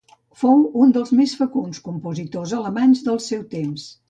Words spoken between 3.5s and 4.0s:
temps.